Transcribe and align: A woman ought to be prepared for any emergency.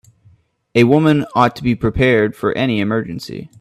A 0.73 0.85
woman 0.85 1.27
ought 1.35 1.55
to 1.57 1.61
be 1.61 1.75
prepared 1.75 2.35
for 2.35 2.57
any 2.57 2.79
emergency. 2.79 3.51